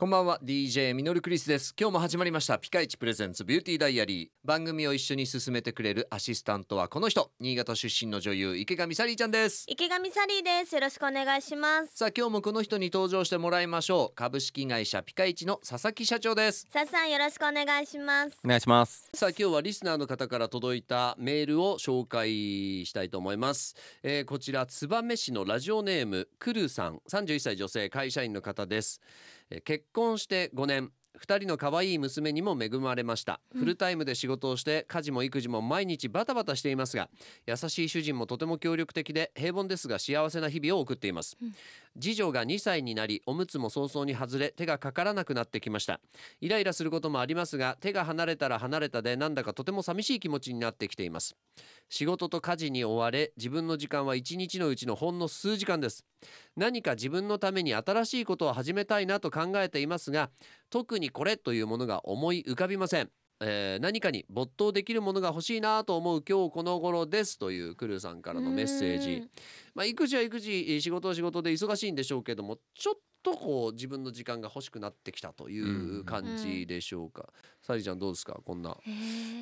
[0.00, 1.74] こんばんは DJ ミノルクリスです。
[1.76, 7.32] 今日も始まりましたピカイチプレゼンツビューティーダイアリー番組を一緒に進めてくれるアシスタントはこの人。
[7.40, 9.64] 新潟出身の女優池上サリーちゃんです。
[9.66, 10.76] 池上サリーです。
[10.76, 11.96] よろしくお願いします。
[11.96, 14.14] さあ今日もこの人に登場してもらいましょう。
[14.14, 16.68] 株式会社ピカイチの佐々木社長です。
[16.72, 18.38] さっさんよろしくお願いします。
[18.44, 19.10] お願いします。
[19.14, 23.74] さあ今日はリスナーの方から届いたメールを紹介したいと思います、
[24.04, 27.00] えーこちら燕市のラジオネームクルさん。
[27.10, 30.92] 31歳女性会社員の方です、えー結婚して5年。
[31.18, 37.08] 2人の可愛い娘にも恵まれました、フルタイムで仕事をして家事も育児も毎日バタバタしていますが
[37.46, 41.36] 優しい主人もとても協力的で平凡ですが幸せな日々を送っています、
[42.00, 46.00] 次女が2歳になりおむつも早々に外れ手がかからなくなってきました。
[46.40, 51.36] イライラすることもありますが手が離れたら離れたでなんだかとても寂しい気持ちになってきています。
[51.88, 56.04] 仕事と家事に追われ自分の時間は1日のうちのほんの数時間です。
[56.56, 60.30] 何か自分のために新しいことを始めたいなと考えていますが
[60.70, 63.10] 特にこれというものが思い浮かびません。
[63.40, 69.28] えー何かに没頭できるものが欲しいなと思う今日この頃ですというクルーさんからのメッセージ。
[69.74, 78.40] まあ、育児は育児仕事は仕事で忙しいんでしょうけどもちょっとこう自分の時間が欲しくなってきたという感じでしょうか、サリーちゃんどうですか？
[78.44, 78.74] こんな、へ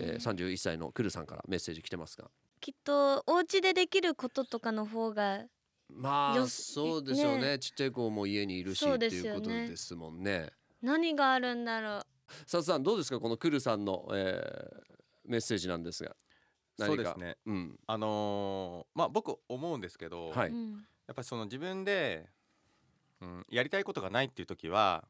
[0.00, 2.30] えー、ー31歳のクルさんからメッセージ来てますが。
[2.60, 5.46] きっとお家でできることとかの方が
[5.88, 7.42] まあよそうでしょうね。
[7.52, 7.58] ね。
[7.58, 10.50] ちっちゃい子も家にいるしっていうことですもんね
[10.82, 12.02] 何があるんだろう？
[12.46, 14.90] さあさんどうですかこのクルさんの、えー
[15.26, 16.16] メッセージなんですが。
[16.76, 17.36] そうですね。
[17.46, 17.78] うん。
[17.86, 20.48] あのーまあ僕思うんですけど、はい。
[20.48, 20.72] うん。
[20.72, 22.26] やっぱりその自分で、
[23.20, 25.04] うん、やりたいことがないっていう時は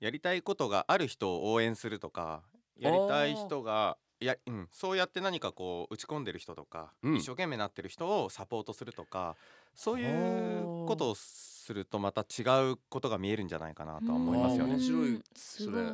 [0.00, 2.42] やりたいことがある人を応援するとか
[2.76, 7.16] やりたい人がいや、うん、そうやって何かこう打ち込んでる人とか、うん。
[7.16, 9.36] 一生懸命なってる人をサポートするとか
[9.74, 14.74] そういうことをするとまた違うことが見えるんじゃないかなとは思いますよね。
[14.74, 14.80] 面。
[14.80, 15.92] 白いそれ。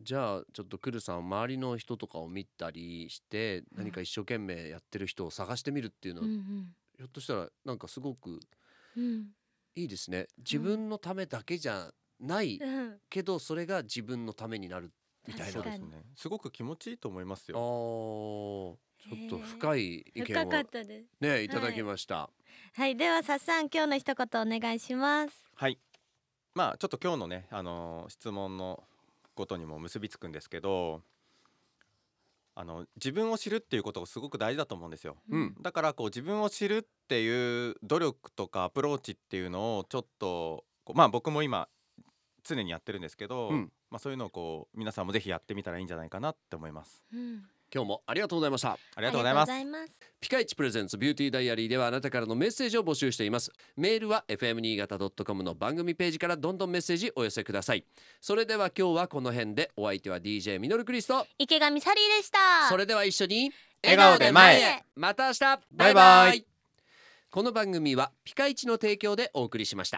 [0.00, 6.74] じゃあちょっとクルさん周りの人とかを見たりして何か一生懸命やってる人を探してみるっていうのは、うん。
[6.96, 8.40] ひょっとしたらなんかすごく
[9.74, 10.28] いいですね。
[10.38, 12.96] 自分のためだけじゃないうん。
[13.10, 14.92] けどそれが自分のためになる
[15.26, 15.62] みたいな。
[15.62, 16.04] ですね。
[16.14, 17.56] すごく気持ちいいと思いますよ。
[17.56, 20.46] ちょっと深い意見深を
[21.20, 22.28] ねいただきました、
[22.74, 22.96] はい。
[22.96, 25.42] ではさっさん今日の一言お願いします。
[25.54, 25.78] はい。
[26.54, 28.82] まあちょっと今日のね、あのー質問の
[29.34, 31.02] ことにも結びつくんですけど、
[32.54, 35.18] あの自分を知るっていうことがすごく大事だと思うんですよ。
[35.30, 35.54] うん。
[35.60, 41.68] だからこう自分を知るっていう努力とかアプローチっていうのをちょっとまあ僕も今
[42.46, 43.72] 常にやってるんですけど、うん。
[43.90, 47.02] まあそういうのをこう皆さんもぜひやってみたらいいんじゃないかなって思います。
[47.12, 47.44] うん。
[47.74, 48.72] 今日もありがとうございました。
[48.72, 49.52] ありがとうございます。
[50.20, 53.50] ピカイチプレゼンツビューティーダイアリーではあなたからのメッセージを募集しています。
[53.76, 57.84] メールは fm 新潟 .com の番組ページからどんどんメッセージお寄せください。
[58.20, 61.26] それでは今日はこの辺でお相手は DJ ミノルクリスト。
[61.38, 62.38] 池上サリーでした。
[62.68, 63.50] それでは一緒に
[63.82, 64.84] 笑顔で前へ。
[64.94, 65.40] また明日。
[65.72, 66.46] バイバイ。
[67.36, 69.94] この番組はピカイチの提供でお送りしました